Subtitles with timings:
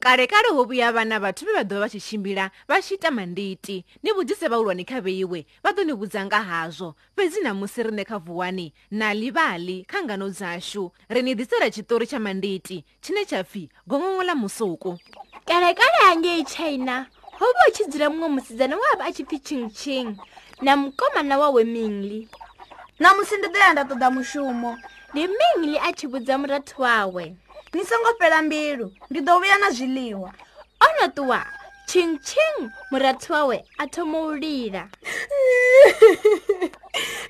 [0.00, 3.10] kale kale ho vhuya vhana vhathu vhe vha ḓo vha tshi tshimbila vha tshi ita
[3.10, 6.94] manditi ni vhudzise vhahulwane kha vheiwe vha ḓo ni vhudza nga hazwo.
[7.16, 12.18] Fhedzi namusi riṋe kha vuwani na ḽivhaḽi kha ngano dzashu ri ni ḓisela tshiṱori tsha
[12.18, 14.96] manditi tshine tsha pfhi gongongo ḽa musuku.
[15.44, 19.24] Kalekale hangei china ho vha hu tshi dzula muṅwe musidzana we a vha a tshi
[19.24, 20.16] pfi chingching
[20.62, 22.28] na mukomana wawe mingli
[22.98, 24.80] namusi ndi ḓo ya nda ṱoḓa mushumo
[25.12, 27.36] ndi mingli a tshi vhudza murathu wawe
[27.72, 30.30] ni songo fhela mbilu ndi ḓo vhuya na zwiḽiwa.
[30.80, 31.40] O no ṱuwa
[31.88, 32.58] chingching
[32.90, 34.82] murathu wawe a thoma u lila.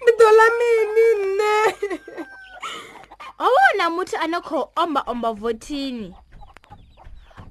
[0.01, 1.53] Ndi ḓo ḽa mini nne
[3.41, 6.09] ho vha hu na muthu ane khou omba omba vothini?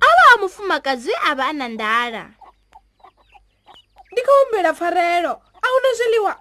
[0.06, 2.24] O vha a mufumakadzi we a vha a na nḓala.
[4.12, 6.34] Ndi khou humbela pfarelo a hu na zwiḽiwa?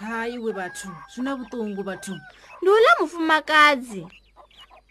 [0.00, 2.14] Hai we vhathu zwi na vhuṱungu vhathu.
[2.60, 4.02] Ndi uḽa mufumakadzi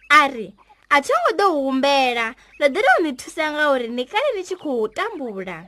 [0.10, 0.54] a ri
[0.90, 4.56] a thi ngo ḓo humbela ndo ḓi tou ni thusa ngauri ni kale ni tshi
[4.56, 5.68] khou tambula.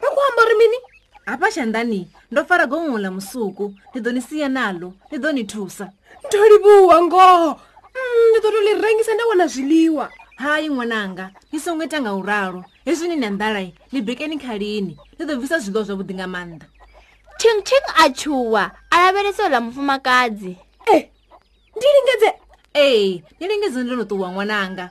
[0.00, 0.78] Vha khou amba uri mini?
[1.26, 5.44] Hafha shandani ndo fara gongongo ḽa musuku ndi ḓo ni sia nalo ndi ḓo ni
[5.44, 5.86] thusa.
[6.26, 7.50] Ndo livhuwa ngoho
[7.92, 10.06] Mm, ndi ḓo to ḽi rengisa nda wana zwiḽiwa.
[10.42, 15.22] Hai ṅwananga ni songo ita nga uralo hezwi ni na nḓalai ḽi bikeni khalini ndi
[15.24, 16.66] ni ḓo bvisa zwiḽiwa zwavhuḓi nga maanḓa.
[17.40, 20.52] Chingching a tshuwa a lavhelesa mufumakadzi.
[20.88, 20.96] E
[21.76, 22.30] ndi lingedze
[22.74, 24.86] ee ni lingedze ndo no ṱuwa ṅwananga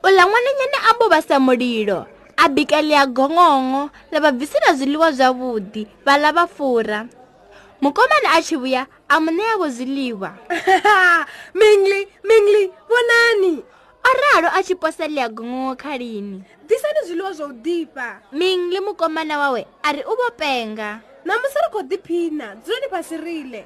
[0.00, 5.82] uḽa ṅwananyana a mbo vhasa mulilo a bika ḽia gongongo ḽa vha bvisela zwiḽiwa zwavhuḓi
[6.04, 7.00] vha ḽa vha fura.
[7.82, 10.30] Mukomana a tshi vhuya a mu ṋeavho zwiḽiwa.
[11.58, 13.54] Mingli mingli vhonani.
[14.02, 16.40] O ralo a tshi posa ḽia gongongo kha lini.
[16.68, 18.08] Ḓisani zwiḽiwa zwa u ḓifha.
[18.32, 23.62] Mingli mukomana wawe a ri u vho penga namusi ri khou ḓiphina dzulani fhasi rile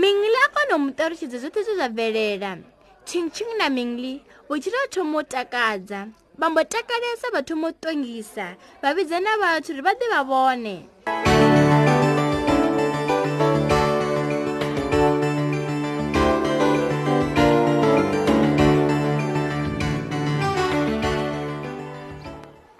[0.00, 2.58] mingli a kona u mu ṱalutshedza zwoṱhe zwe zwa bvelela.
[3.06, 6.00] Chingching na mingli vhutshilo ha thoma u takadza.
[6.38, 8.46] Vha mbo takalesa vha thoma u ṱongisa.
[8.82, 10.76] Vha vhidza na vhathu uri vha ḓe vha vhone.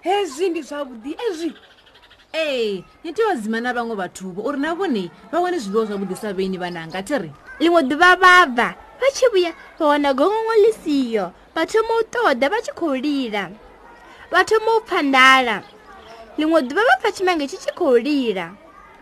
[0.05, 1.11] Hezwi ndi zwavhuḓi.
[1.27, 1.51] Ezwi
[2.33, 6.57] ee ni dzima na vhaṅwe vhathuvho uri na vhone vha wane zwiḽiwa zwavhuḓi sa vheni
[6.57, 7.31] vhananga thi ri?
[7.59, 8.67] Ḽiṅwe ḓuvha vha bva
[8.99, 11.25] vha tshi vhuya vha wana gongongo ḽi siho
[11.55, 13.43] vha thoma u ṱoḓa vha tshi khou lila.
[14.31, 15.57] Vha thoma u pfha nḓala
[16.37, 18.47] ḽiṅwe ḓuvha vha pfha tshimange tshi tshi khou lila.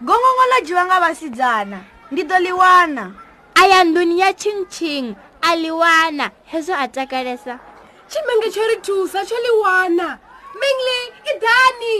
[0.02, 1.80] Gongongo ḽa dzhiwa nga vhasidzana.
[2.12, 3.06] Ndi ḓo ḽi wana.
[3.60, 6.32] A ya nḓuni ya chingching a ḽi wana.
[6.52, 7.60] Hezwo a takalesa.
[8.10, 10.08] Tshimenge tsho ri thusa tsho ḽi wana.
[10.60, 11.96] Mingli i ḓani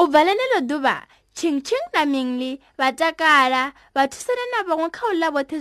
[0.00, 0.96] u bva ḽeneḽo ḓuvha
[1.36, 2.52] chingching na mingli.
[2.78, 3.62] Vha takala
[3.94, 5.56] vha thusana na vhaṅwe kha u ḽa vhoṱhe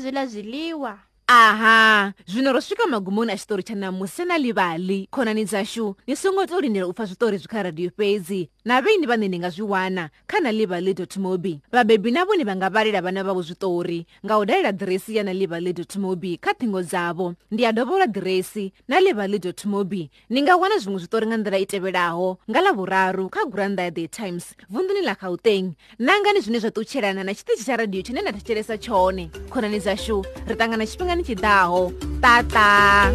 [1.30, 6.46] aha zwino ro swika magumoni a tshiṱori tsha namusi na ḽivhaḽi khonani dzashu ni songo
[6.50, 9.62] tou lindela u pfha zwiṱori zwi kha radio fhedzi na vheni vhane ni nga zwi
[9.62, 11.62] wana kha na ḽivhaḽi mobi?
[11.72, 15.34] Vhabebi na vhone vha nga vhalela vhana vhavho zwiṱori nga u dalela ḓiresi ya na
[15.34, 17.36] ḽivhaḽi mobi kha ṱhingo dzavho.
[17.52, 20.10] Ndi a dovhola ḓiresi na ḽivhaḽi mobi.
[20.30, 24.08] Ni nga wana zwiṅwe zwiṱori nga nḓila i tevhelaho nga ḽavhuraru kha gurannḓa ya the
[24.08, 25.76] times vunḓuni ḽa gauteng.
[26.00, 29.30] Nangani zwine zwa ṱutshelana na tshiṱitshi tsha radio tshine na thetshelesa tshone.
[29.50, 30.86] Khonani dzashu ri ṱangana
[31.20, 31.92] 们一道哦，
[32.22, 33.12] 哒哒。